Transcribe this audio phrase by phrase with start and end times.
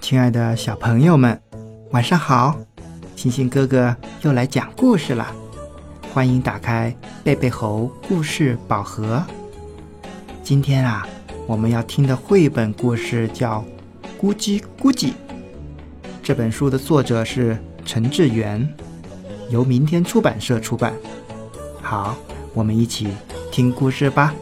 [0.00, 1.38] 亲爱的小朋友们，
[1.90, 2.58] 晚上好！
[3.14, 5.26] 星星哥哥又来讲故事了，
[6.14, 9.22] 欢迎打开贝贝猴故事宝盒。
[10.42, 11.06] 今天啊，
[11.46, 13.62] 我们要听的绘本故事叫
[14.22, 15.08] 《咕叽咕叽》。
[16.22, 18.66] 这本书的作者是陈志远，
[19.50, 20.94] 由明天出版社出版。
[21.88, 22.14] 好，
[22.52, 23.08] 我们一起
[23.50, 24.34] 听故事吧。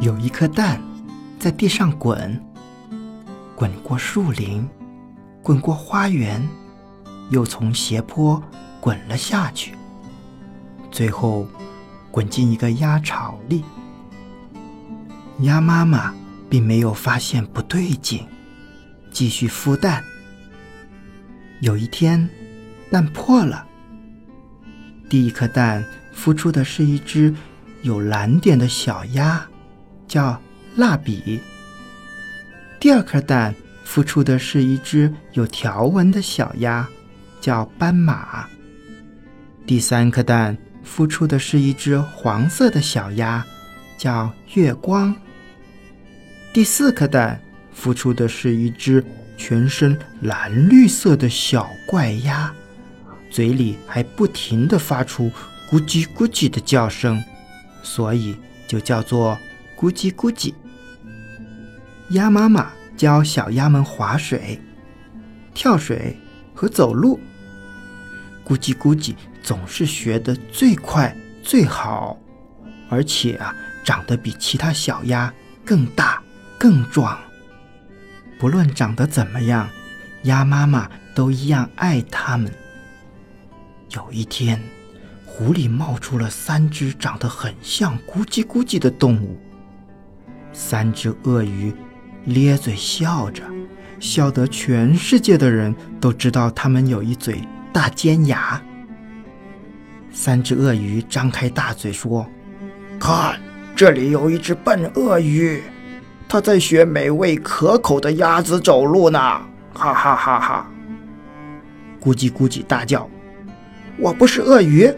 [0.00, 0.80] 有一颗蛋
[1.40, 2.40] 在地上滚，
[3.56, 4.68] 滚过树林，
[5.42, 6.46] 滚过花园，
[7.30, 8.40] 又从斜坡
[8.80, 9.74] 滚了下去，
[10.90, 11.48] 最后
[12.10, 13.64] 滚进一个鸭巢里。
[15.40, 16.14] 鸭妈妈
[16.50, 18.26] 并没有发现不对劲，
[19.10, 20.04] 继续孵蛋。
[21.62, 22.28] 有一天，
[22.90, 23.66] 蛋破了，
[25.08, 25.82] 第一颗蛋
[26.14, 27.34] 孵出的是一只
[27.80, 29.48] 有蓝点的小鸭。
[30.06, 30.40] 叫
[30.76, 31.40] 蜡笔。
[32.86, 33.52] 第二颗蛋
[33.84, 36.88] 孵出的是一只有条纹的小鸭，
[37.40, 38.48] 叫斑马。
[39.66, 40.56] 第三颗蛋
[40.86, 43.44] 孵出的是一只黄色的小鸭，
[43.98, 45.12] 叫月光。
[46.52, 47.42] 第四颗蛋
[47.76, 49.04] 孵出的是一只
[49.36, 52.54] 全身蓝绿色的小怪鸭，
[53.28, 55.28] 嘴里还不停地发出
[55.68, 57.20] 咕叽咕叽的叫声，
[57.82, 58.36] 所以
[58.68, 59.36] 就叫做。
[59.76, 60.54] 咕叽咕叽，
[62.10, 64.60] 鸭妈妈教小鸭们划水、
[65.54, 66.16] 跳水
[66.54, 67.20] 和走路。
[68.44, 72.16] 咕叽咕叽总是学得最快最好，
[72.88, 75.32] 而且啊，长得比其他小鸭
[75.64, 76.22] 更大
[76.58, 77.18] 更壮。
[78.38, 79.68] 不论长得怎么样，
[80.22, 82.52] 鸭妈妈都一样爱它们。
[83.90, 84.60] 有一天，
[85.24, 89.40] 湖里冒出了三只长得很像咕叽咕叽的动物。
[90.52, 91.74] 三只鳄鱼
[92.26, 93.42] 咧嘴笑着，
[94.00, 97.40] 笑得全世界的人都知道他们有一嘴
[97.72, 98.60] 大尖牙。
[100.12, 102.26] 三只鳄鱼张开大嘴说
[102.98, 103.40] ：“看，
[103.76, 105.62] 这里有一只笨鳄鱼，
[106.28, 109.18] 它在学美味可口的鸭子走路呢！”
[109.72, 110.70] 哈哈哈哈！
[112.00, 113.08] 咕叽咕叽大叫
[114.00, 114.92] ：“我不是鳄鱼，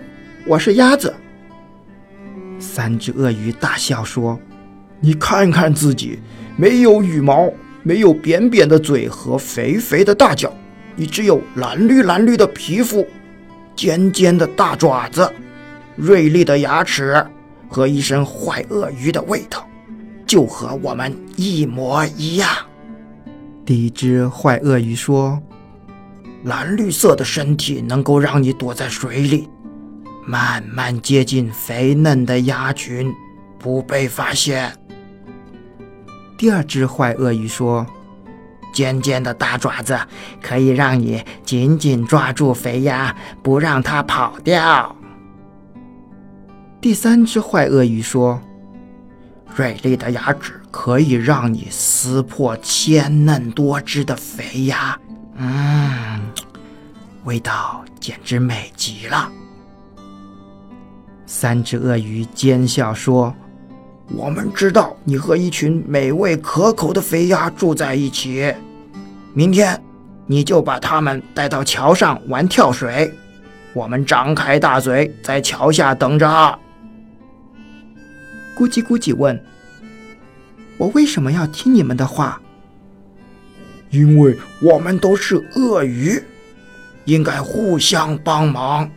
[0.46, 1.14] 我是鸭子。”
[2.58, 4.40] 三只鳄鱼大笑说。
[5.00, 6.18] 你看看自己，
[6.56, 10.52] 没有羽毛，没有扁扁的嘴和肥肥的大脚，
[10.96, 13.06] 你只有蓝绿蓝绿的皮肤，
[13.76, 15.30] 尖尖的大爪子，
[15.94, 17.24] 锐利的牙齿
[17.68, 19.68] 和一身坏鳄鱼的味道，
[20.26, 22.48] 就和我们一模一样。
[23.64, 25.40] 第一只坏鳄鱼说
[26.42, 29.48] ：“蓝绿色的身体能够让你躲在水里，
[30.26, 33.12] 慢慢接近肥嫩的鸭群，
[33.58, 34.72] 不被发现。”
[36.38, 37.84] 第二只坏鳄鱼说
[38.72, 39.98] ：“尖尖的大爪子
[40.40, 44.94] 可以让你紧紧抓住肥鸭，不让它跑掉。”
[46.80, 48.40] 第三只坏鳄鱼说
[49.56, 54.96] ：“锐利的牙齿可以让你撕破鲜嫩多汁的肥鸭，
[55.34, 56.20] 嗯，
[57.24, 59.28] 味道简直美极了。”
[61.26, 63.34] 三只鳄鱼奸笑说。
[64.08, 68.52] 我们知道你和一群美味可口的肥鸭住在一起。
[69.34, 69.80] 明天，
[70.26, 73.12] 你就把它们带到桥上玩跳水。
[73.74, 76.26] 我们张开大嘴在桥下等着。
[78.56, 79.38] 咕叽咕叽问
[80.78, 82.40] ：“我为什么要听你们的话？”
[83.90, 86.22] 因为我们都是鳄鱼，
[87.04, 88.90] 应该互相帮忙。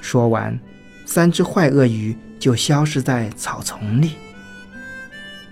[0.00, 0.58] 说完，
[1.04, 2.16] 三只坏鳄鱼。
[2.38, 4.12] 就消失在草丛里。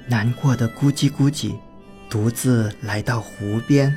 [0.06, 1.54] 难过的咕叽咕叽，
[2.10, 3.96] 独自来到湖边。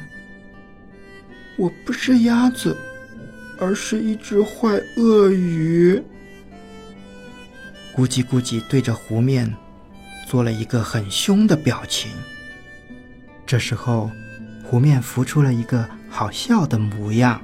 [1.57, 2.77] 我不是鸭子，
[3.59, 6.01] 而是一只坏鳄鱼。
[7.95, 9.53] 咕叽咕叽对着湖面
[10.27, 12.11] 做了一个很凶的表情。
[13.45, 14.11] 这时候，
[14.63, 17.41] 湖面浮出了一个好笑的模样。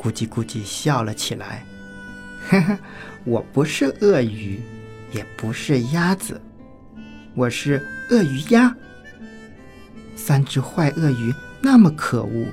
[0.00, 1.64] 咕叽咕叽笑了起来。
[2.48, 2.78] 哈哈，
[3.24, 4.58] 我不是鳄鱼，
[5.12, 6.40] 也不是鸭子，
[7.34, 8.74] 我是鳄鱼鸭。
[10.16, 11.30] 三只坏鳄鱼
[11.60, 12.46] 那么可恶，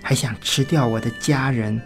[0.00, 1.80] 还想吃掉我的家人，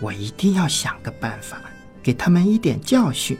[0.00, 1.60] 我一定要想个办法，
[2.02, 3.38] 给他们一点教训。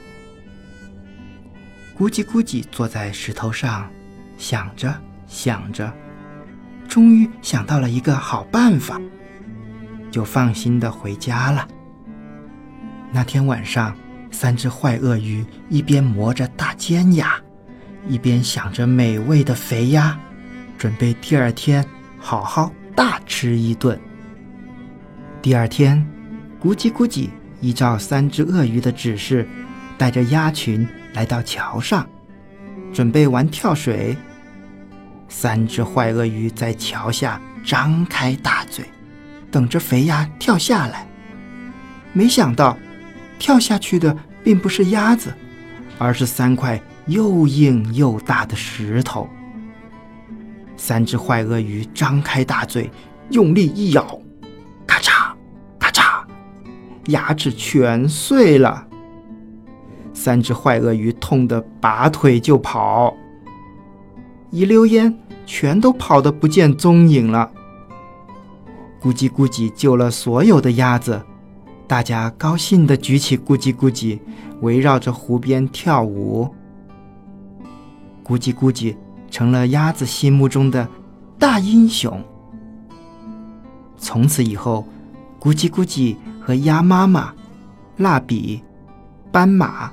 [1.97, 3.91] 咕叽咕叽坐在石头上，
[4.37, 4.97] 想着
[5.27, 5.93] 想着，
[6.87, 9.01] 终于想到了一个好办法，
[10.09, 11.67] 就放心的回家了。
[13.11, 13.95] 那天晚上，
[14.29, 17.35] 三只坏鳄鱼一边磨着大尖牙，
[18.07, 20.17] 一边想着美味的肥鸭，
[20.77, 21.83] 准备第二天
[22.19, 23.99] 好好大吃一顿。
[25.41, 26.05] 第二天，
[26.61, 27.29] 咕叽咕叽
[27.61, 29.47] 依照三只鳄鱼的指示，
[29.97, 32.07] 带着鸭群来到桥上，
[32.93, 34.15] 准备玩跳水。
[35.27, 38.85] 三只坏鳄鱼在桥下张开大嘴，
[39.49, 41.07] 等着肥鸭跳下来。
[42.13, 42.77] 没想到。
[43.39, 45.33] 跳下去的并不是鸭子，
[45.97, 49.27] 而是三块又硬又大的石头。
[50.77, 52.91] 三只坏鳄鱼张开大嘴，
[53.31, 54.19] 用力一咬，
[54.85, 55.33] 咔嚓，
[55.79, 56.23] 咔嚓，
[57.07, 58.85] 牙齿全碎了。
[60.13, 63.13] 三只坏鳄鱼痛得拔腿就跑，
[64.51, 67.49] 一溜烟全都跑得不见踪影了。
[69.01, 71.21] 咕叽咕叽救了所有的鸭子。
[71.89, 74.19] 大家高兴地举起咕叽咕叽，
[74.61, 76.47] 围绕着湖边跳舞。
[78.23, 78.95] 咕叽咕叽
[79.31, 80.87] 成了鸭子心目中的
[81.39, 82.23] 大英雄。
[83.97, 84.85] 从此以后，
[85.39, 87.33] 咕叽咕叽和鸭妈妈、
[87.97, 88.61] 蜡笔、
[89.31, 89.91] 斑马、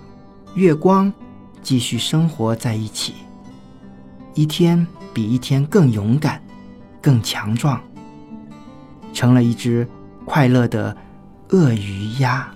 [0.54, 1.10] 月光
[1.62, 3.14] 继续生活在一起，
[4.34, 6.42] 一天比一天更勇敢、
[7.00, 7.80] 更强壮，
[9.14, 9.88] 成了一只
[10.26, 10.94] 快乐的。
[11.50, 12.48] 鳄鱼鸭，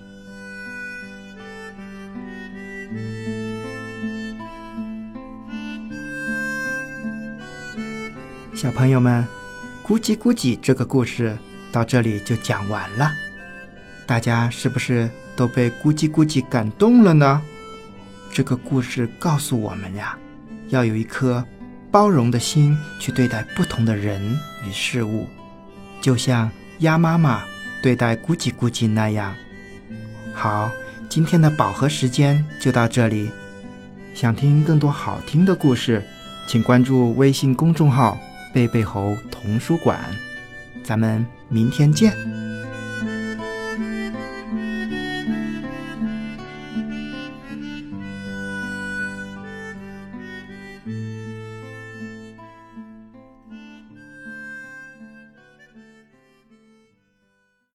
[8.53, 9.25] 小朋友们，
[9.81, 11.37] 咕叽咕叽这个故事
[11.71, 13.09] 到这里就讲完了。
[14.05, 17.41] 大家是不是都被咕叽咕叽感动了呢？
[18.33, 20.17] 这个故事告诉我们呀，
[20.67, 21.41] 要有一颗
[21.89, 25.29] 包容的心去对待不同的人与事物，
[26.01, 27.50] 就像鸭妈妈。
[27.81, 29.35] 对待咕叽咕叽那样
[30.33, 30.71] 好，
[31.09, 33.29] 今天的饱和时间就到这里。
[34.13, 36.03] 想听更多好听的故事，
[36.47, 38.17] 请关注微信公众号
[38.53, 39.99] “贝贝猴童书馆”。
[40.83, 42.40] 咱们明天见。